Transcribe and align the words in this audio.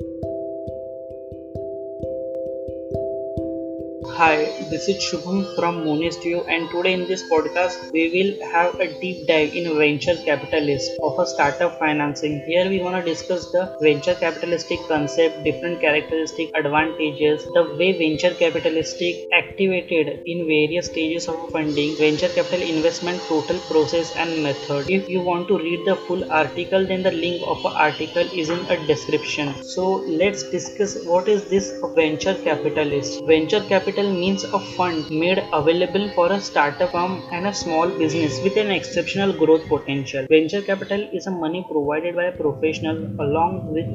Thank 0.00 0.24
you. 0.24 0.33
Hi, 4.16 4.36
this 4.70 4.86
is 4.88 5.02
Shubham 5.04 5.38
from 5.56 5.84
Monist 5.84 6.22
View 6.22 6.42
and 6.42 6.70
today 6.70 6.92
in 6.92 7.00
this 7.08 7.22
podcast 7.28 7.90
we 7.90 8.02
will 8.14 8.48
have 8.48 8.78
a 8.78 8.86
deep 9.00 9.26
dive 9.26 9.52
in 9.56 9.76
venture 9.76 10.14
capitalist 10.24 10.92
of 11.02 11.18
a 11.18 11.26
startup 11.26 11.80
financing. 11.80 12.40
Here 12.46 12.68
we 12.68 12.80
want 12.80 12.94
to 12.94 13.02
discuss 13.02 13.50
the 13.50 13.76
venture 13.80 14.14
capitalistic 14.14 14.78
concept, 14.86 15.42
different 15.42 15.80
characteristic 15.80 16.52
advantages, 16.54 17.44
the 17.54 17.64
way 17.76 17.90
venture 17.98 18.32
capitalistic 18.34 19.26
activated 19.32 20.22
in 20.26 20.46
various 20.46 20.86
stages 20.86 21.26
of 21.26 21.50
funding, 21.50 21.96
venture 21.96 22.28
capital 22.28 22.62
investment 22.62 23.20
total 23.22 23.58
process 23.70 24.14
and 24.14 24.44
method. 24.44 24.88
If 24.88 25.08
you 25.08 25.22
want 25.22 25.48
to 25.48 25.58
read 25.58 25.84
the 25.86 25.96
full 25.96 26.30
article 26.30 26.86
then 26.86 27.02
the 27.02 27.10
link 27.10 27.42
of 27.48 27.60
the 27.64 27.70
article 27.70 28.28
is 28.32 28.48
in 28.48 28.60
a 28.66 28.86
description. 28.86 29.52
So 29.64 29.96
let's 30.22 30.44
discuss 30.44 31.04
what 31.04 31.26
is 31.26 31.48
this 31.48 31.72
venture 31.96 32.34
capitalist. 32.34 33.24
Venture 33.26 33.64
capital 33.68 34.03
means 34.12 34.44
a 34.44 34.58
fund 34.58 35.10
made 35.10 35.42
available 35.52 36.08
for 36.14 36.32
a 36.32 36.40
startup 36.40 36.92
firm 36.92 37.22
and 37.32 37.46
a 37.46 37.54
small 37.54 37.88
business 37.88 38.40
with 38.42 38.56
an 38.56 38.70
exceptional 38.70 39.32
growth 39.32 39.66
potential. 39.68 40.26
Venture 40.28 40.62
capital 40.62 41.08
is 41.12 41.26
a 41.26 41.30
money 41.30 41.64
provided 41.70 42.14
by 42.16 42.24
a 42.24 42.32
professional 42.32 42.96
along 43.20 43.72
with 43.72 43.86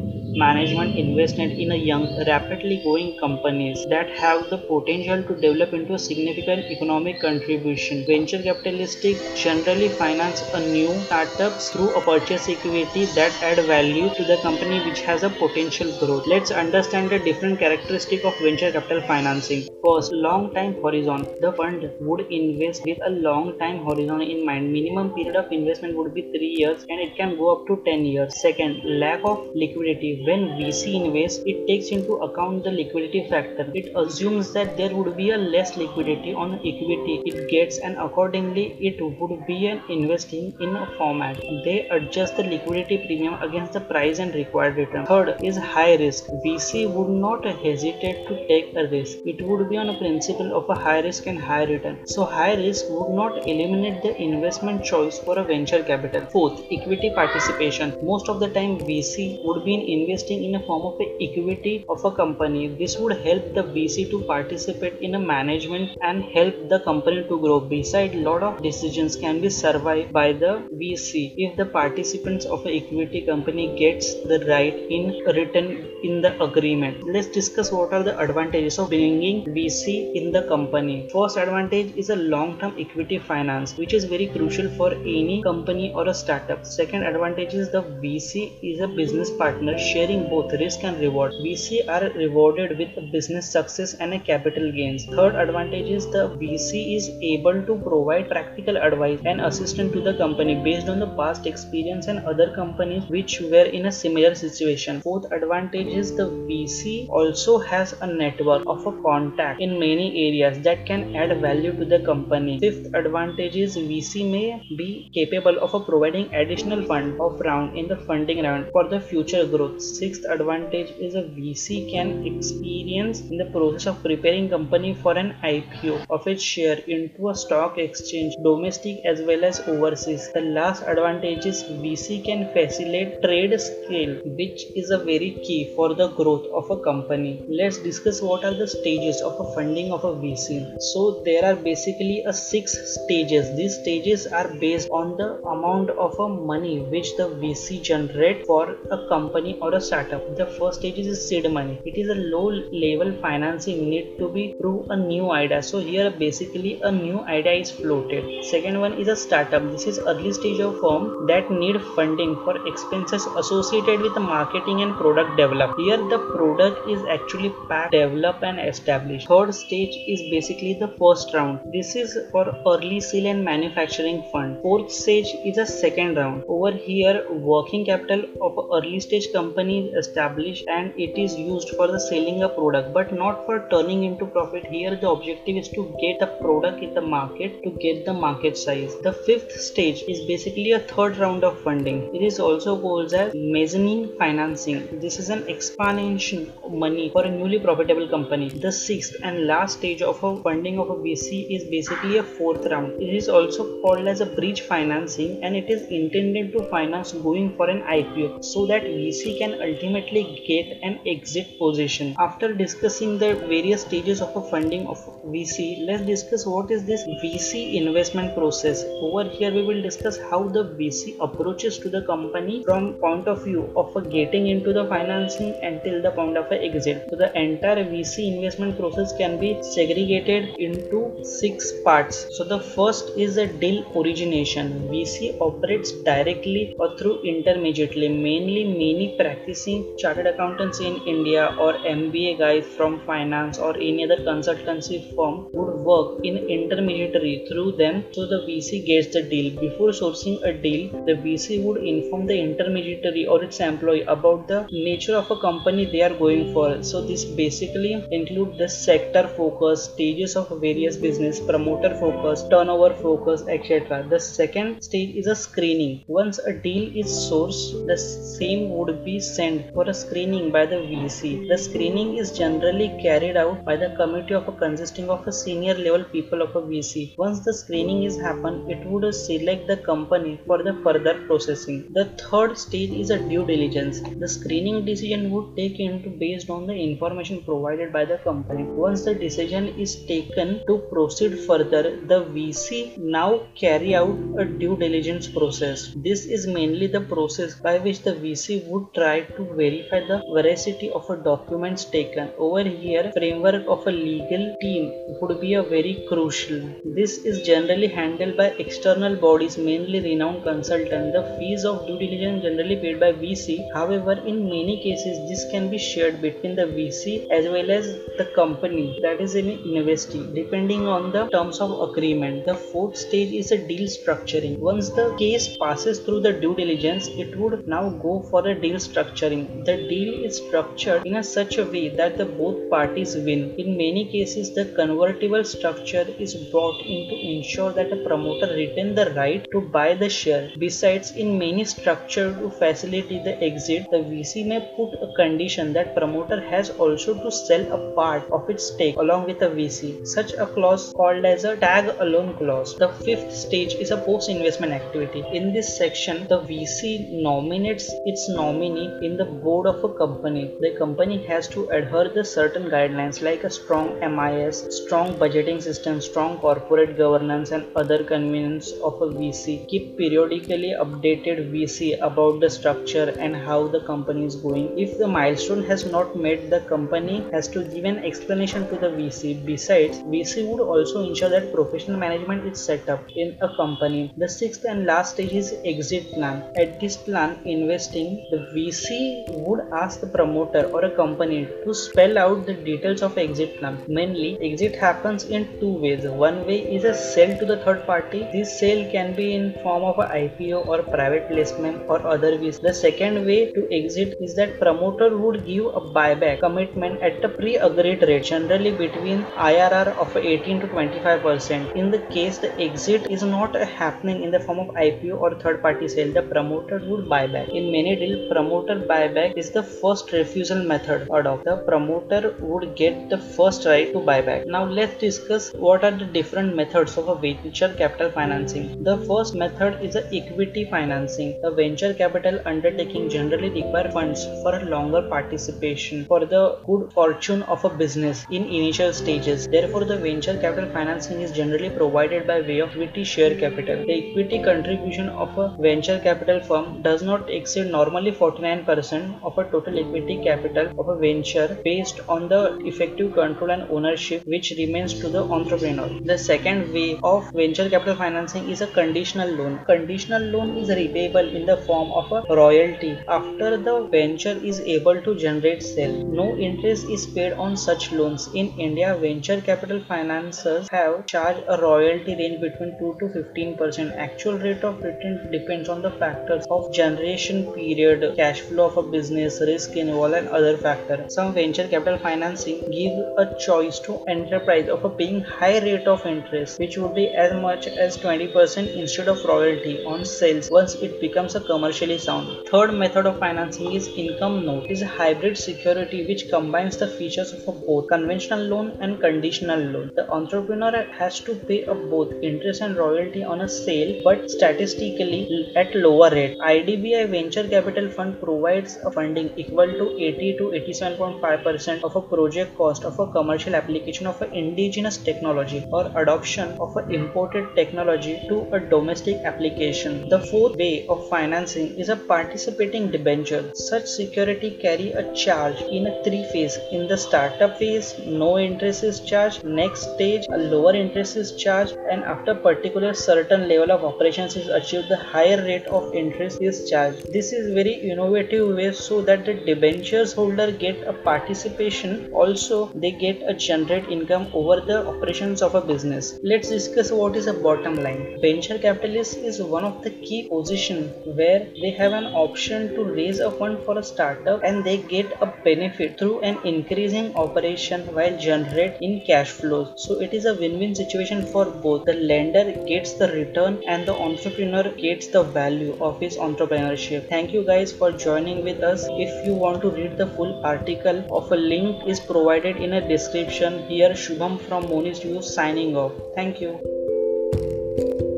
management 0.41 0.95
invested 0.95 1.51
in 1.51 1.71
a 1.71 1.75
young, 1.75 2.05
rapidly 2.27 2.79
growing 2.83 3.17
companies 3.19 3.85
that 3.89 4.09
have 4.09 4.49
the 4.49 4.57
potential 4.57 5.21
to 5.23 5.35
develop 5.35 5.73
into 5.73 5.93
a 5.93 5.99
significant 5.99 6.65
economic 6.71 7.19
contribution. 7.19 8.05
Venture 8.05 8.41
capitalistic 8.41 9.17
generally 9.35 9.89
finance 9.89 10.43
a 10.53 10.59
new 10.59 10.99
startups 11.05 11.69
through 11.69 11.89
a 11.95 12.01
purchase 12.01 12.47
equity 12.47 13.05
that 13.15 13.33
add 13.41 13.59
value 13.65 14.09
to 14.15 14.23
the 14.23 14.37
company 14.37 14.79
which 14.85 15.01
has 15.01 15.23
a 15.23 15.29
potential 15.29 15.91
growth. 15.99 16.25
Let's 16.27 16.51
understand 16.51 17.09
the 17.09 17.19
different 17.19 17.59
characteristic 17.59 18.23
of 18.23 18.37
venture 18.39 18.71
capital 18.71 19.01
financing. 19.01 19.67
First, 19.83 19.98
long 20.11 20.53
time 20.53 20.73
horizon. 20.81 21.27
The 21.41 21.51
fund 21.53 21.89
would 21.99 22.21
invest 22.31 22.85
with 22.85 22.99
a 23.05 23.09
long 23.09 23.57
time 23.59 23.83
horizon 23.85 24.21
in 24.21 24.45
mind. 24.45 24.71
Minimum 24.71 25.11
period 25.13 25.35
of 25.35 25.51
investment 25.51 25.95
would 25.97 26.13
be 26.13 26.21
3 26.21 26.39
years 26.39 26.85
and 26.89 26.99
it 26.99 27.15
can 27.15 27.37
go 27.37 27.51
up 27.55 27.67
to 27.67 27.81
10 27.85 28.05
years. 28.05 28.39
Second, 28.41 28.81
lack 28.83 29.21
of 29.23 29.47
liquidity. 29.53 30.23
When 30.27 30.47
VC 30.59 30.95
invests, 31.03 31.41
it 31.45 31.67
takes 31.67 31.89
into 31.89 32.13
account 32.27 32.63
the 32.63 32.71
liquidity 32.71 33.27
factor. 33.29 33.69
It 33.73 33.91
assumes 33.95 34.53
that 34.53 34.77
there 34.77 34.95
would 34.95 35.15
be 35.17 35.31
a 35.31 35.37
less 35.37 35.75
liquidity 35.77 36.33
on 36.33 36.55
equity 36.55 37.21
it 37.25 37.49
gets 37.49 37.79
and 37.79 37.97
accordingly 37.97 38.65
it 38.79 39.01
would 39.01 39.45
be 39.45 39.67
an 39.67 39.81
investing 39.89 40.53
in 40.59 40.75
a 40.75 40.85
format. 40.97 41.37
They 41.65 41.87
adjust 41.89 42.37
the 42.37 42.43
liquidity 42.43 42.97
premium 43.05 43.35
against 43.41 43.73
the 43.73 43.81
price 43.81 44.19
and 44.19 44.33
required 44.33 44.77
return. 44.77 45.05
Third 45.05 45.35
is 45.43 45.57
high 45.57 45.95
risk. 45.95 46.25
VC 46.45 46.89
would 46.89 47.09
not 47.09 47.45
hesitate 47.45 48.27
to 48.27 48.47
take 48.47 48.75
a 48.75 48.87
risk. 48.87 49.17
It 49.25 49.41
would 49.41 49.69
be 49.69 49.77
on 49.77 49.88
a 49.89 49.97
principle 49.97 50.49
of 50.59 50.69
a 50.69 50.75
high 50.85 50.99
risk 51.07 51.25
and 51.31 51.39
high 51.49 51.63
return. 51.63 51.97
So 52.07 52.23
high 52.23 52.55
risk 52.55 52.85
would 52.89 53.15
not 53.21 53.47
eliminate 53.47 54.01
the 54.03 54.13
investment 54.27 54.83
choice 54.83 55.19
for 55.19 55.37
a 55.39 55.43
venture 55.43 55.83
capital. 55.83 56.25
Fourth, 56.33 56.61
equity 56.71 57.11
participation. 57.15 57.93
Most 58.03 58.29
of 58.29 58.39
the 58.39 58.49
time 58.57 58.77
VC 58.79 59.43
would 59.43 59.63
be 59.65 59.75
investing 59.95 60.43
in 60.43 60.55
a 60.55 60.63
form 60.67 60.83
of 60.89 61.01
a 61.05 61.07
equity 61.27 61.85
of 61.89 62.05
a 62.05 62.11
company. 62.11 62.67
This 62.81 62.97
would 62.97 63.17
help 63.27 63.53
the 63.53 63.63
VC 63.63 64.09
to 64.11 64.21
participate 64.33 64.99
in 65.01 65.15
a 65.15 65.19
management 65.19 65.97
and 66.01 66.23
help 66.37 66.69
the 66.69 66.79
company 66.79 67.23
to 67.23 67.39
grow. 67.45 67.59
Besides, 67.59 68.15
lot 68.15 68.43
of 68.43 68.61
decisions 68.61 69.15
can 69.15 69.41
be 69.41 69.49
survived 69.49 70.13
by 70.13 70.31
the 70.33 70.53
VC 70.81 71.33
if 71.37 71.57
the 71.57 71.65
participants 71.65 72.45
of 72.45 72.65
a 72.65 72.75
equity 72.79 73.21
company 73.31 73.65
gets 73.77 74.13
the 74.31 74.39
right 74.47 74.75
in 74.97 75.03
written 75.35 75.67
in 76.03 76.21
the 76.21 76.31
agreement. 76.43 77.03
Let's 77.15 77.27
discuss 77.27 77.71
what 77.71 77.93
are 77.93 78.03
the 78.03 78.17
advantages 78.19 78.77
of 78.79 78.89
bringing 78.89 79.45
VC 79.45 79.78
in 79.87 80.31
the 80.31 80.43
company. 80.43 81.07
First 81.11 81.37
advantage 81.37 81.95
is 81.95 82.09
a 82.09 82.15
long-term 82.15 82.75
equity 82.79 83.17
finance 83.17 83.77
which 83.77 83.93
is 83.93 84.03
very 84.03 84.27
crucial 84.27 84.69
for 84.77 84.91
any 84.93 85.41
company 85.43 85.91
or 85.93 86.07
a 86.07 86.13
startup. 86.13 86.65
Second 86.65 87.03
advantage 87.03 87.53
is 87.53 87.71
the 87.71 87.83
VC 88.03 88.51
is 88.61 88.79
a 88.81 88.87
business 88.87 89.29
partner 89.29 89.77
sharing 89.77 90.29
both 90.29 90.51
risk 90.53 90.83
and 90.83 90.99
reward. 90.99 91.31
VC 91.33 91.87
are 91.87 92.09
rewarded 92.17 92.77
with 92.77 93.11
business 93.11 93.49
success 93.49 93.93
and 93.95 94.13
a 94.13 94.19
capital 94.19 94.71
gains. 94.71 95.05
Third 95.05 95.35
advantage 95.35 95.89
is 95.89 96.05
the 96.07 96.29
VC 96.41 96.95
is 96.95 97.09
able 97.21 97.61
to 97.65 97.75
provide 97.75 98.29
practical 98.29 98.77
advice 98.77 99.19
and 99.25 99.41
assistance 99.41 99.93
to 99.93 100.01
the 100.01 100.15
company 100.15 100.55
based 100.63 100.89
on 100.89 100.99
the 100.99 101.07
past 101.15 101.45
experience 101.45 102.07
and 102.07 102.19
other 102.25 102.53
companies 102.55 103.03
which 103.05 103.39
were 103.41 103.65
in 103.65 103.85
a 103.85 103.91
similar 103.91 104.35
situation. 104.35 105.01
Fourth 105.01 105.31
advantage 105.31 105.87
is 105.87 106.15
the 106.15 106.29
VC 106.49 107.07
also 107.09 107.57
has 107.59 107.93
a 108.01 108.07
network 108.07 108.63
of 108.65 108.85
a 108.85 108.91
contact 109.01 109.61
in 109.61 109.68
many 109.77 110.07
areas 110.27 110.59
that 110.63 110.85
can 110.85 111.15
add 111.15 111.39
value 111.41 111.73
to 111.73 111.85
the 111.85 111.99
company. 111.99 112.59
Fifth 112.59 112.93
advantage 112.93 113.55
is 113.55 113.75
VC 113.77 114.29
may 114.31 114.61
be 114.77 115.11
capable 115.13 115.59
of 115.59 115.71
providing 115.85 116.33
additional 116.33 116.83
fund 116.85 117.19
of 117.19 117.39
round 117.41 117.77
in 117.77 117.87
the 117.87 117.97
funding 117.97 118.43
round 118.43 118.67
for 118.71 118.87
the 118.87 118.99
future 118.99 119.45
growth. 119.45 119.81
Sixth 119.81 120.23
advantage 120.25 120.91
is 120.99 121.15
a 121.15 121.23
VC 121.23 121.91
can 121.91 122.25
experience 122.25 123.21
in 123.21 123.37
the 123.37 123.45
process 123.45 123.87
of 123.87 124.01
preparing 124.03 124.49
company 124.49 124.93
for 124.93 125.17
an 125.17 125.35
IPO 125.43 126.05
of 126.09 126.27
its 126.27 126.41
share 126.41 126.79
into 126.87 127.29
a 127.29 127.35
stock 127.35 127.77
exchange 127.77 128.33
domestic 128.43 128.99
as 129.05 129.21
well 129.21 129.43
as 129.43 129.59
overseas. 129.67 130.29
The 130.33 130.41
last 130.41 130.83
advantage 130.83 131.45
is 131.45 131.63
VC 131.63 132.23
can 132.25 132.51
facilitate 132.53 133.21
trade 133.23 133.59
scale 133.59 134.21
which 134.25 134.63
is 134.75 134.89
a 134.89 134.97
very 134.97 135.31
key 135.45 135.73
for 135.75 135.93
the 135.93 136.09
growth 136.09 136.47
of 136.53 136.69
a 136.69 136.81
company. 136.81 137.43
Let's 137.47 137.77
discuss 137.77 138.21
what 138.21 138.43
are 138.43 138.53
the 138.53 138.67
stages 138.67 139.21
of 139.21 139.39
a 139.39 139.53
funding 139.59 139.91
of 139.91 140.03
a 140.09 140.13
VC. 140.21 140.81
So 140.89 141.21
there 141.25 141.43
are 141.49 141.55
basically 141.55 142.23
a 142.25 142.33
six 142.33 142.77
stages. 142.95 143.55
These 143.57 143.75
stages 143.81 144.27
are 144.27 144.47
based 144.65 144.89
on 144.89 145.17
the 145.17 145.29
amount 145.55 145.89
of 146.05 146.19
a 146.19 146.29
money 146.51 146.79
which 146.93 147.15
the 147.17 147.27
VC 147.41 147.81
generate 147.81 148.45
for 148.45 148.77
a 148.91 148.99
company 149.09 149.57
or 149.61 149.73
a 149.75 149.81
startup. 149.81 150.35
The 150.37 150.45
first 150.57 150.79
stage 150.79 150.99
is 150.99 151.27
seed 151.27 151.51
money. 151.51 151.79
It 151.85 151.97
is 151.97 152.09
a 152.09 152.19
low 152.35 152.47
level 152.85 153.11
financing 153.21 153.89
need 153.89 154.17
to 154.19 154.29
be 154.29 154.45
through 154.59 154.85
a 154.89 154.95
new 154.95 155.31
idea. 155.31 155.61
So 155.63 155.79
here 155.79 156.09
basically 156.09 156.79
a 156.81 156.91
new 156.91 157.19
idea 157.21 157.53
is 157.53 157.71
floated. 157.71 158.45
Second 158.45 158.79
one 158.79 158.93
is 158.93 159.07
a 159.07 159.15
startup. 159.15 159.63
This 159.71 159.87
is 159.87 159.99
early 159.99 160.33
stage 160.33 160.59
of 160.59 160.79
firm 160.79 161.27
that 161.27 161.51
need 161.51 161.81
funding 161.95 162.35
for 162.45 162.55
expenses 162.67 163.25
associated 163.43 164.01
with 164.01 164.15
marketing 164.17 164.81
and 164.81 164.95
product 164.95 165.35
development 165.37 165.79
here 165.79 165.97
the 166.13 166.19
product 166.33 166.87
is 166.93 167.01
actually 167.15 167.51
packed 167.69 167.91
developed 167.91 168.43
and 168.43 168.59
established 168.59 169.27
third 169.27 169.48
stage 169.51 169.95
is 170.07 170.21
basically 170.29 170.73
the 170.73 170.87
first 170.99 171.33
round. 171.33 171.59
This 171.73 171.95
is 171.95 172.17
for 172.31 172.45
early 172.67 172.99
sale 172.99 173.27
and 173.27 173.43
manufacturing 173.43 174.23
fund. 174.31 174.61
Fourth 174.61 174.91
stage 174.91 175.27
is 175.45 175.57
a 175.57 175.65
second 175.65 176.15
round. 176.17 176.43
Over 176.47 176.71
here 176.71 177.25
working 177.29 177.85
capital 177.85 178.23
of 178.41 178.57
early 178.73 178.99
stage 178.99 179.27
company 179.33 179.87
is 179.87 180.07
established 180.07 180.65
and 180.67 180.93
it 180.97 181.17
is 181.17 181.35
used 181.35 181.69
for 181.75 181.87
the 181.87 181.99
selling 181.99 182.43
a 182.43 182.49
product 182.49 182.93
but 182.93 183.13
not 183.13 183.45
for 183.45 183.67
turning 183.69 184.03
into 184.03 184.25
profit. 184.25 184.65
Here 184.65 184.95
the 184.95 185.09
objective 185.09 185.57
is 185.57 185.69
to 185.69 185.95
get 186.01 186.19
the 186.19 186.27
product 186.41 186.83
in 186.83 186.93
the 186.93 187.01
market 187.01 187.63
to 187.63 187.71
get 187.71 188.05
the 188.05 188.13
market 188.13 188.57
size. 188.57 188.95
The 189.03 189.13
fifth 189.13 189.51
stage 189.51 190.03
is 190.07 190.21
basically 190.27 190.71
a 190.73 190.79
third 190.79 191.17
round 191.17 191.43
of 191.43 191.59
funding. 191.61 192.13
It 192.15 192.21
is 192.21 192.39
also 192.39 192.79
called 192.79 193.13
as 193.13 193.33
mezzanine 193.35 194.17
financing. 194.17 194.99
This 194.99 195.19
is 195.19 195.29
an 195.29 195.47
expansion 195.47 196.51
money 196.69 197.09
for 197.09 197.23
a 197.23 197.31
newly 197.31 197.59
profitable 197.59 198.07
company. 198.07 198.49
The 198.49 198.71
sixth 198.71 199.15
and 199.23 199.38
last 199.45 199.77
stage 199.79 200.01
of 200.01 200.23
a 200.23 200.41
funding 200.43 200.79
of 200.79 200.89
a 200.89 200.95
VC 200.95 201.47
is 201.49 201.63
basically 201.65 202.17
a 202.17 202.23
fourth 202.23 202.65
round. 202.65 203.01
It 203.01 203.13
is 203.13 203.29
also 203.29 203.81
called 203.81 204.07
as 204.07 204.21
a 204.21 204.25
bridge 204.25 204.61
financing 204.61 205.43
and 205.43 205.55
it 205.55 205.69
is 205.69 205.83
intended 205.89 206.51
to 206.53 206.63
finance 206.69 207.11
going 207.11 207.55
for 207.55 207.69
an 207.69 207.81
IPO 207.81 208.43
so 208.43 208.65
that 208.67 208.83
VC 208.83 209.37
can 209.37 209.53
ultimately 209.61 210.43
get 210.47 210.77
an 210.83 210.99
exit 211.07 211.57
position. 211.57 212.15
After 212.19 212.53
discussing 212.53 213.17
the 213.17 213.35
various 213.35 213.81
stages 213.81 214.21
of 214.21 214.35
a 214.35 214.41
funding 214.49 214.87
of 214.87 214.97
VC, 215.25 215.85
let's 215.85 216.03
discuss 216.03 216.45
what 216.45 216.71
is 216.71 216.85
this 216.85 217.03
VC 217.23 217.75
investment 217.75 218.35
process. 218.35 218.83
Over 218.85 219.29
here 219.29 219.53
we 219.53 219.63
will 219.63 219.81
discuss 219.81 220.17
how 220.29 220.43
the 220.47 220.63
VC 220.79 221.17
approaches 221.19 221.77
to 221.79 221.89
the 221.89 222.01
company 222.03 222.63
from 222.63 222.93
point 222.95 223.27
of 223.27 223.43
view 223.43 223.71
of 223.75 223.93
getting 224.11 224.47
into 224.47 224.73
the 224.73 224.85
financing 224.85 225.53
until 225.63 226.01
the 226.01 226.11
point 226.11 226.37
of 226.37 226.51
exit. 226.51 227.07
So 227.09 227.15
the 227.15 227.31
entire 227.39 227.83
VC 227.85 228.35
investment 228.35 228.77
process 228.77 229.13
can 229.19 229.33
be 229.43 229.51
segregated 229.61 230.43
into 230.67 230.99
six 231.23 231.71
parts. 231.85 232.17
So 232.35 232.43
the 232.43 232.59
first 232.75 233.05
is 233.25 233.37
a 233.37 233.47
deal 233.63 233.79
origination. 233.99 234.67
VC 234.91 235.39
operates 235.47 235.91
directly 236.09 236.75
or 236.79 236.89
through 236.97 237.17
intermediately. 237.33 238.07
Mainly 238.07 238.63
many 238.83 239.15
practicing 239.19 239.79
chartered 239.97 240.27
accountants 240.27 240.79
in 240.79 240.95
India 241.13 241.43
or 241.59 241.73
MBA 241.99 242.39
guys 242.43 242.65
from 242.77 242.99
finance 243.05 243.57
or 243.57 243.75
any 243.75 244.03
other 244.05 244.19
consultancy 244.29 244.99
firm 245.15 245.35
would 245.53 245.73
work 245.89 246.19
in 246.23 246.37
intermediary 246.57 247.35
through 247.49 247.71
them 247.83 248.03
so 248.13 248.25
the 248.33 248.39
VC 248.47 248.85
gets 248.85 249.13
the 249.15 249.23
deal. 249.33 249.49
Before 249.59 249.89
sourcing 249.89 250.41
a 250.43 250.53
deal, 250.53 250.83
the 251.05 251.15
VC 251.25 251.63
would 251.63 251.83
inform 251.83 252.25
the 252.27 252.39
intermediary 252.39 253.25
or 253.27 253.43
its 253.43 253.59
employee 253.59 254.05
about 254.15 254.47
the 254.47 254.67
nature 254.71 255.15
of 255.15 255.29
a 255.31 255.39
company 255.47 255.85
they 255.91 256.01
are 256.01 256.15
going 256.23 256.53
for. 256.53 256.81
So 256.83 257.01
this 257.01 257.25
basically 257.25 257.93
include 258.11 258.57
the 258.57 258.69
sector 258.69 259.08
focus, 259.27 259.85
stages 259.85 260.35
of 260.35 260.49
various 260.61 260.95
business, 260.97 261.39
promoter 261.39 261.93
focus, 261.95 262.43
turnover 262.49 262.93
focus, 262.95 263.43
etc. 263.47 264.05
The 264.09 264.19
second 264.19 264.81
stage 264.81 265.15
is 265.15 265.27
a 265.27 265.35
screening. 265.35 266.03
Once 266.07 266.39
a 266.39 266.53
deal 266.53 266.95
is 266.95 267.07
sourced, 267.07 267.85
the 267.87 267.97
same 267.97 268.69
would 268.77 269.03
be 269.03 269.19
sent 269.19 269.73
for 269.73 269.89
a 269.89 269.93
screening 269.93 270.51
by 270.51 270.65
the 270.65 270.75
VC. 270.75 271.47
The 271.47 271.57
screening 271.57 272.17
is 272.17 272.37
generally 272.37 272.89
carried 273.01 273.37
out 273.37 273.65
by 273.65 273.75
the 273.75 273.89
committee 273.97 274.35
of 274.35 274.47
a 274.47 274.51
consisting 274.51 275.09
of 275.09 275.27
a 275.27 275.31
senior 275.31 275.75
level 275.75 276.03
people 276.03 276.41
of 276.41 276.55
a 276.55 276.61
VC. 276.61 277.17
Once 277.17 277.39
the 277.45 277.53
screening 277.53 278.03
is 278.03 278.19
happened, 278.19 278.69
it 278.69 278.85
would 278.85 279.13
select 279.13 279.67
the 279.67 279.77
company 279.77 280.39
for 280.45 280.61
the 280.63 280.73
further 280.83 281.15
processing. 281.27 281.87
The 281.93 282.05
third 282.23 282.57
stage 282.57 282.91
is 282.91 283.09
a 283.09 283.17
due 283.17 283.45
diligence. 283.45 284.01
The 284.01 284.27
screening 284.27 284.85
decision 284.85 285.31
would 285.31 285.55
take 285.55 285.79
into 285.79 286.09
based 286.09 286.49
on 286.49 286.67
the 286.67 286.73
information 286.73 287.41
provided 287.43 287.91
by 287.93 288.05
the 288.05 288.17
company. 288.19 288.63
Once 288.63 288.98
the 289.05 289.13
decision 289.13 289.67
is 289.83 289.91
taken 290.05 290.61
to 290.67 290.77
proceed 290.91 291.39
further, 291.47 291.83
the 292.11 292.19
VC 292.35 292.97
now 292.97 293.41
carry 293.55 293.95
out 293.95 294.17
a 294.37 294.45
due 294.45 294.75
diligence 294.77 295.27
process. 295.27 295.93
This 295.95 296.25
is 296.25 296.47
mainly 296.47 296.87
the 296.87 297.01
process 297.01 297.55
by 297.55 297.77
which 297.77 298.01
the 298.01 298.13
VC 298.13 298.67
would 298.67 298.93
try 298.93 299.21
to 299.21 299.43
verify 299.61 299.99
the 300.07 300.21
veracity 300.33 300.89
of 300.91 301.09
a 301.09 301.17
documents 301.17 301.85
taken. 301.85 302.29
Over 302.37 302.63
here, 302.63 303.11
framework 303.15 303.65
of 303.67 303.87
a 303.87 303.91
legal 303.91 304.55
team 304.61 304.91
would 305.21 305.39
be 305.39 305.53
a 305.53 305.63
very 305.63 306.05
crucial. 306.09 306.61
This 306.83 307.17
is 307.19 307.41
generally 307.45 307.87
handled 307.87 308.35
by 308.37 308.47
external 308.65 309.15
bodies, 309.15 309.57
mainly 309.57 310.01
renowned 310.01 310.43
consultant. 310.43 311.13
The 311.13 311.23
fees 311.37 311.65
of 311.65 311.85
due 311.87 311.99
diligence 311.99 312.43
generally 312.43 312.75
paid 312.75 312.99
by 312.99 313.13
VC. 313.13 313.71
However, 313.73 314.13
in 314.13 314.43
many 314.45 314.81
cases, 314.83 315.17
this 315.29 315.49
can 315.51 315.69
be 315.69 315.77
shared 315.77 316.21
between 316.21 316.55
the 316.55 316.63
VC 316.63 317.29
as 317.29 317.45
well 317.45 317.71
as 317.71 317.85
the 318.17 318.25
company 318.35 318.88
that 319.01 319.21
is 319.21 319.35
in 319.35 319.49
investing, 319.49 320.33
depending 320.33 320.87
on 320.87 321.11
the 321.11 321.27
terms 321.29 321.59
of 321.59 321.71
agreement. 321.89 322.45
The 322.45 322.55
fourth 322.55 322.97
stage 322.97 323.33
is 323.33 323.51
a 323.51 323.57
deal 323.57 323.87
structuring. 323.87 324.57
Once 324.59 324.89
the 324.89 325.15
case 325.17 325.57
passes 325.57 325.99
through 325.99 326.21
the 326.21 326.33
due 326.33 326.55
diligence, 326.55 327.07
it 327.07 327.37
would 327.37 327.67
now 327.67 327.89
go 327.89 328.21
for 328.29 328.47
a 328.47 328.55
deal 328.59 328.77
structuring. 328.77 329.65
The 329.65 329.77
deal 329.91 330.25
is 330.25 330.37
structured 330.37 331.05
in 331.05 331.15
a 331.15 331.23
such 331.23 331.57
a 331.57 331.65
way 331.65 331.89
that 331.89 332.17
the 332.17 332.25
both 332.25 332.69
parties 332.69 333.15
win. 333.15 333.55
In 333.57 333.77
many 333.77 334.05
cases, 334.11 334.53
the 334.53 334.65
convertible 334.75 335.43
structure 335.43 336.07
is 336.19 336.35
brought 336.51 336.79
in 336.81 337.09
to 337.09 337.15
ensure 337.33 337.71
that 337.73 337.91
a 337.91 338.03
promoter 338.07 338.53
retain 338.53 338.95
the 338.95 339.11
right 339.11 339.45
to 339.51 339.61
buy 339.61 339.93
the 339.93 340.09
share. 340.09 340.51
Besides, 340.57 341.11
in 341.11 341.37
many 341.37 341.63
structures 341.65 342.37
to 342.37 342.49
facilitate 342.49 343.23
the 343.23 343.41
exit, 343.43 343.87
the 343.91 343.97
VC 343.97 344.45
may 344.47 344.59
put 344.75 344.93
a 345.01 345.13
condition 345.15 345.73
that 345.73 345.95
promoter 345.95 346.39
has 346.39 346.69
also 346.71 347.13
to 347.23 347.31
sell 347.31 347.63
a 347.73 347.93
part 347.93 348.23
of 348.31 348.49
its 348.49 348.71
stake 348.79 348.99
along 349.03 349.25
with 349.29 349.41
a 349.47 349.49
VC. 349.55 350.07
Such 350.07 350.31
a 350.43 350.45
clause 350.55 350.83
called 350.99 351.25
as 351.25 351.43
a 351.43 351.55
tag 351.63 351.87
along 352.05 352.27
clause. 352.37 352.77
The 352.83 352.89
fifth 353.05 353.31
stage 353.35 353.73
is 353.83 353.91
a 353.91 353.97
post 353.97 354.29
investment 354.29 354.71
activity. 354.71 355.23
In 355.33 355.51
this 355.53 355.69
section, 355.77 356.27
the 356.29 356.39
VC 356.49 357.21
nominates 357.27 357.87
its 358.11 358.29
nominee 358.29 358.89
in 359.07 359.17
the 359.17 359.25
board 359.25 359.67
of 359.71 359.83
a 359.83 359.93
company. 360.01 360.45
The 360.61 360.71
company 360.77 361.17
has 361.25 361.49
to 361.55 361.67
adhere 361.79 362.09
to 362.13 362.23
certain 362.23 362.69
guidelines 362.75 363.21
like 363.21 363.43
a 363.43 363.49
strong 363.49 363.89
MIS, 364.15 364.61
strong 364.77 365.13
budgeting 365.23 365.61
system, 365.61 365.99
strong 365.99 366.37
corporate 366.37 366.97
governance 366.97 367.51
and 367.51 367.65
other 367.75 367.99
convenience 368.13 368.71
of 368.89 369.01
a 369.01 369.09
VC. 369.17 369.67
Keep 369.67 369.97
periodically 369.97 370.73
updated 370.85 371.51
VC 371.53 372.01
about 372.09 372.39
the 372.39 372.49
structure 372.49 373.09
and 373.19 373.35
how 373.35 373.59
the 373.67 373.81
company 373.91 374.25
is 374.25 374.37
going. 374.37 374.67
If 374.87 374.97
the 374.97 375.07
milestone 375.19 375.63
has 375.63 375.85
not 375.97 376.15
met, 376.15 376.49
the 376.49 376.61
company 376.73 377.25
has 377.33 377.49
to 377.49 377.63
give 377.75 377.83
an 377.83 377.99
explanation 378.11 378.68
to 378.69 378.77
the 378.77 378.89
VC. 378.89 379.45
Besides, 379.45 379.99
VC 379.99 380.47
would 380.47 380.61
also 380.61 381.03
ensure 381.07 381.29
that 381.29 381.53
professional 381.53 381.97
management 381.97 382.45
is 382.45 382.59
set 382.59 382.87
up 382.89 383.03
in 383.15 383.37
a 383.41 383.49
company. 383.55 384.13
The 384.17 384.29
sixth 384.29 384.65
and 384.65 384.85
last 384.85 385.13
stage 385.13 385.33
is 385.33 385.55
exit 385.65 386.11
plan. 386.13 386.43
At 386.55 386.79
this 386.79 386.97
plan 386.97 387.37
investing, 387.45 388.25
the 388.31 388.39
VC 388.53 389.25
would 389.45 389.61
ask 389.73 390.01
the 390.01 390.07
promoter 390.07 390.63
or 390.73 390.85
a 390.85 390.95
company 390.95 391.47
to 391.65 391.73
spell 391.73 392.17
out 392.17 392.45
the 392.45 392.53
details 392.53 393.01
of 393.01 393.17
exit 393.17 393.57
plan. 393.59 393.81
Mainly, 393.87 394.37
exit 394.41 394.75
happens 394.75 395.25
in 395.25 395.47
two 395.59 395.73
ways. 395.83 396.05
One 396.05 396.45
way 396.45 396.59
is 396.75 396.83
a 396.83 396.93
sale 396.93 397.37
to 397.39 397.45
the 397.45 397.57
third 397.57 397.85
party. 397.85 398.27
This 398.33 398.59
sale 398.59 398.91
can 398.91 399.15
be 399.15 399.33
in 399.33 399.53
form 399.63 399.83
of 399.83 399.99
a 399.99 400.07
IPO 400.23 400.67
or 400.67 400.83
private 400.83 401.27
placement 401.29 401.83
or 401.87 402.05
other 402.05 402.37
ways. 402.37 402.59
The 402.59 402.73
second 402.73 403.25
way 403.25 403.51
to 403.53 403.67
exit 403.73 404.17
is 404.21 404.35
that 404.35 404.59
promoter 404.59 405.17
would 405.17 405.45
give 405.45 405.65
a 405.65 405.81
buyback 405.81 406.39
commitment 406.39 407.01
at 407.01 407.23
a 407.23 407.29
pre-agreed 407.29 408.01
rate, 408.03 408.23
generally 408.23 408.58
between 408.67 409.23
IRR 409.49 409.87
of 410.03 410.15
18 410.17 410.59
to 410.61 410.67
25 410.67 411.21
percent. 411.21 411.75
In 411.75 411.89
the 411.91 411.99
case 412.15 412.37
the 412.37 412.51
exit 412.59 413.07
is 413.09 413.23
not 413.23 413.55
happening 413.55 414.23
in 414.23 414.31
the 414.31 414.39
form 414.39 414.59
of 414.59 414.75
IPO 414.75 415.19
or 415.19 415.33
third 415.35 415.61
party 415.61 415.87
sale, 415.87 416.11
the 416.11 416.21
promoter 416.21 416.81
would 416.89 417.07
buy 417.07 417.25
back. 417.27 417.47
In 417.49 417.71
many 417.71 417.95
deals, 417.95 418.29
promoter 418.29 418.75
buyback 418.91 419.37
is 419.37 419.51
the 419.51 419.63
first 419.63 420.11
refusal 420.11 420.63
method 420.63 421.07
adopted. 421.13 421.45
The 421.45 421.57
promoter 421.69 422.35
would 422.41 422.75
get 422.75 423.09
the 423.09 423.17
first 423.17 423.65
right 423.65 423.93
to 423.93 423.99
buy 423.99 424.21
back. 424.21 424.45
Now 424.45 424.65
let's 424.65 424.99
discuss 424.99 425.51
what 425.53 425.85
are 425.85 425.91
the 425.91 426.05
different 426.05 426.55
methods 426.55 426.97
of 426.97 427.07
a 427.07 427.15
venture 427.15 427.73
capital 427.73 428.11
financing. 428.11 428.83
The 428.83 428.97
first 429.07 429.35
method 429.35 429.81
is 429.81 429.95
a 429.95 430.05
equity 430.13 430.65
financing. 430.65 431.39
A 431.43 431.51
venture 431.51 431.93
capital 431.93 432.41
undertaking 432.45 433.09
generally 433.09 433.49
require 433.49 433.89
funds 433.91 434.25
for 434.43 434.55
a 434.55 434.65
longer 434.65 435.03
participation 435.15 436.05
for 436.05 436.25
the 436.25 436.57
good 436.65 436.91
fortune 436.93 437.43
of 437.43 437.63
a 437.63 437.69
business 437.69 438.25
in 438.29 438.48
initial 438.57 438.93
stages. 438.93 439.47
Therefore, 439.47 439.85
the 439.85 439.97
venture 439.97 440.37
capital 440.37 440.69
financing 440.71 441.21
is 441.21 441.31
generally 441.31 441.69
provided 441.69 442.27
by 442.27 442.41
way 442.41 442.59
of 442.59 442.69
equity 442.71 443.03
share 443.03 443.35
capital. 443.35 443.85
The 443.85 444.09
equity 444.09 444.41
contribution 444.43 445.09
of 445.09 445.37
a 445.37 445.55
venture 445.59 445.99
capital 445.99 446.39
firm 446.41 446.81
does 446.81 447.01
not 447.03 447.29
exceed 447.29 447.71
normally 447.71 448.11
49% 448.11 449.21
of 449.23 449.37
a 449.37 449.43
total 449.51 449.79
equity 449.79 450.21
capital 450.23 450.71
of 450.79 450.89
a 450.89 450.97
venture 450.97 451.57
based 451.63 451.99
on 452.07 452.27
the 452.29 452.57
effective 452.65 453.13
control 453.13 453.51
and 453.51 453.69
ownership 453.69 454.23
which 454.25 454.51
remains 454.57 454.93
to 455.01 455.09
the 455.09 455.23
entrepreneur. 455.23 455.89
The 456.05 456.17
second 456.17 456.73
way 456.73 456.99
of 457.03 457.31
venture 457.33 457.69
capital 457.69 457.95
financing 457.95 458.49
is 458.49 458.61
a 458.61 458.67
conditional 458.67 459.29
loan. 459.29 459.59
Conditional 459.65 460.21
loan 460.21 460.57
is 460.57 460.69
repayable 460.69 461.33
in 461.33 461.45
the 461.45 461.57
form 461.57 461.91
of 461.91 462.11
a 462.11 462.35
royalty 462.35 462.97
after 463.07 463.57
the 463.57 463.87
venture 463.91 464.37
is 464.43 464.59
able 464.61 465.01
to 465.01 465.15
generate 465.15 465.63
sale. 465.63 465.95
No 466.07 466.37
interest 466.37 466.89
is 466.89 467.05
paid 467.07 467.33
on 467.33 467.57
such 467.57 467.91
loans. 467.91 468.28
In 468.31 468.53
India, 468.59 468.95
venture 468.95 469.41
capital 469.41 469.81
financiers 469.87 470.67
have 470.69 471.07
charged 471.07 471.41
a 471.47 471.59
royalty 471.59 472.15
range 472.15 472.39
between 472.39 472.77
2 472.77 472.97
to 472.99 473.09
15 473.09 473.57
percent. 473.57 473.91
Actual 473.95 474.37
rate 474.37 474.63
of 474.63 474.83
return 474.83 475.31
depends 475.31 475.67
on 475.67 475.81
the 475.81 475.89
factors 475.89 476.45
of 476.51 476.71
generation 476.71 477.51
period, 477.53 478.15
cash 478.17 478.41
flow 478.41 478.67
of 478.67 478.77
a 478.77 478.83
business, 478.83 479.41
risk 479.41 479.75
involved, 479.77 480.13
and 480.13 480.27
other 480.27 480.55
factors. 480.57 481.11
Some 481.11 481.33
venture 481.33 481.67
capital 481.67 481.97
financing 481.97 482.59
give 482.69 482.99
a 483.17 483.35
choice 483.39 483.79
to 483.87 483.97
enterprise 484.05 484.69
of 484.69 484.85
a 484.85 484.91
paying 484.91 485.21
high 485.21 485.57
rate 485.57 485.87
of 485.87 486.05
interest, 486.05 486.59
which 486.59 486.77
would 486.77 486.93
be 486.93 487.07
as 487.07 487.33
much 487.41 487.65
as 487.65 487.97
20 487.97 488.27
percent 488.27 488.69
instead 488.69 489.07
of 489.07 489.25
royalty 489.25 489.83
on 489.85 490.05
sales 490.05 490.51
once 490.51 490.75
it 490.75 491.01
becomes 491.01 491.33
a 491.33 491.41
commercially 491.41 491.97
sound. 491.97 492.47
Third 492.47 492.75
method 492.75 493.07
of 493.07 493.17
financing 493.17 493.73
is 493.73 493.87
income 493.87 494.45
note. 494.45 494.69
Is 494.69 494.83
a 494.83 494.93
hybrid 495.01 495.35
security 495.35 496.05
which 496.05 496.29
combines 496.29 496.77
the 496.77 496.87
features 496.87 497.33
of 497.33 497.65
both 497.65 497.87
conventional 497.87 498.18
loan 498.27 498.77
and 498.81 498.99
conditional 498.99 499.59
loan. 499.59 499.91
The 499.95 500.09
entrepreneur 500.11 500.85
has 500.97 501.19
to 501.21 501.35
pay 501.35 501.65
up 501.65 501.77
both 501.89 502.11
interest 502.21 502.61
and 502.61 502.75
royalty 502.75 503.23
on 503.23 503.41
a 503.41 503.47
sale 503.47 504.01
but 504.03 504.29
statistically 504.29 505.51
at 505.55 505.73
lower 505.75 506.09
rate. 506.09 506.37
IDBI 506.39 507.09
Venture 507.09 507.47
Capital 507.47 507.89
Fund 507.89 508.19
provides 508.19 508.77
a 508.83 508.91
funding 508.91 509.31
equal 509.37 509.67
to 509.67 509.97
80 509.97 510.37
to 510.37 510.43
87.5% 510.51 511.83
of 511.83 511.95
a 511.95 512.01
project 512.01 512.55
cost 512.57 512.83
of 512.83 512.99
a 512.99 513.07
commercial 513.07 513.55
application 513.55 514.07
of 514.07 514.21
an 514.21 514.33
indigenous 514.33 514.97
technology 514.97 515.65
or 515.71 515.91
adoption 515.95 516.57
of 516.59 516.75
an 516.77 516.93
imported 516.93 517.55
technology 517.55 518.19
to 518.27 518.47
a 518.53 518.59
domestic 518.59 519.17
application. 519.23 520.09
The 520.09 520.19
fourth 520.19 520.55
way 520.57 520.85
of 520.87 521.07
financing 521.09 521.75
is 521.79 521.89
a 521.89 521.95
participating 521.95 522.91
debenture. 522.91 523.51
Such 523.55 523.85
security 523.85 524.51
carry 524.61 524.91
a 524.91 525.13
charge 525.13 525.61
in 525.61 525.87
a 525.87 526.03
three 526.03 526.23
phase. 526.31 526.57
In 526.71 526.87
the 526.87 526.97
startup 526.97 527.57
phase, 527.57 527.93
no 528.09 528.37
interest 528.39 528.83
is 528.83 528.99
charged 529.01 529.43
next 529.43 529.81
stage 529.93 530.25
a 530.31 530.37
lower 530.37 530.73
interest 530.75 531.15
is 531.15 531.35
charged 531.35 531.75
and 531.91 532.03
after 532.03 532.33
particular 532.35 532.93
certain 532.93 533.47
level 533.47 533.71
of 533.71 533.83
operations 533.83 534.35
is 534.35 534.47
achieved 534.47 534.89
the 534.89 534.95
higher 534.95 535.37
rate 535.43 535.65
of 535.67 535.93
interest 535.93 536.41
is 536.41 536.69
charged. 536.69 537.05
This 537.13 537.31
is 537.33 537.53
very 537.53 537.73
innovative 537.91 538.55
way 538.55 538.71
so 538.71 539.01
that 539.01 539.25
the 539.25 539.33
debentures 539.33 540.13
holder 540.13 540.51
get 540.51 540.87
a 540.87 540.93
participation. 540.93 542.09
Also 542.13 542.71
they 542.75 542.91
get 542.91 543.21
a 543.25 543.33
generate 543.33 543.89
income 543.89 544.27
over 544.33 544.59
the 544.61 544.87
operations 544.87 545.41
of 545.41 545.55
a 545.55 545.61
business. 545.61 546.13
Let's 546.23 546.49
discuss 546.49 546.91
what 546.91 547.15
is 547.15 547.27
a 547.27 547.33
bottom 547.33 547.75
line. 547.75 548.17
Venture 548.21 548.57
capitalist 548.57 549.17
is 549.17 549.41
one 549.41 549.65
of 549.65 549.83
the 549.83 549.91
key 549.91 550.27
position 550.29 550.89
where 551.19 551.47
they 551.61 551.71
have 551.71 551.93
an 551.93 552.05
option 552.25 552.73
to 552.75 552.83
raise 552.83 553.19
a 553.19 553.31
fund 553.31 553.59
for 553.65 553.77
a 553.77 553.83
startup 553.83 554.43
and 554.43 554.63
they 554.63 554.77
get 554.77 555.11
a 555.21 555.33
benefit 555.43 555.97
through 555.99 556.19
an 556.21 556.37
increasing 556.43 557.13
operation 557.15 557.87
while 557.99 558.17
generate 558.25 558.77
in 558.87 558.99
cash 559.09 559.31
flows 559.39 559.69
so 559.85 559.99
it 560.05 560.13
is 560.13 560.25
a 560.25 560.35
win-win 560.41 560.73
situation 560.75 561.25
for 561.25 561.45
both. 561.45 561.85
The 561.85 561.93
lender 561.93 562.45
gets 562.67 562.93
the 562.93 563.07
return 563.11 563.61
and 563.67 563.85
the 563.85 563.95
entrepreneur 564.07 564.63
gets 564.71 565.07
the 565.07 565.23
value 565.23 565.77
of 565.81 565.99
his 565.99 566.17
entrepreneurship. 566.17 567.09
Thank 567.09 567.33
you 567.33 567.43
guys 567.43 567.71
for 567.71 567.91
joining 567.91 568.43
with 568.43 568.63
us. 568.63 568.87
If 568.89 569.25
you 569.25 569.33
want 569.33 569.61
to 569.61 569.69
read 569.69 569.97
the 569.97 570.07
full 570.07 570.33
article 570.45 571.05
of 571.11 571.31
a 571.31 571.35
link 571.35 571.87
is 571.87 571.99
provided 571.99 572.57
in 572.57 572.73
a 572.73 572.87
description. 572.87 573.63
Here 573.67 573.91
shubham 573.91 574.39
from 574.47 574.69
Moniz 574.73 575.03
News 575.05 575.33
signing 575.33 575.75
off. 575.75 575.93
Thank 576.15 576.41
you 576.41 578.08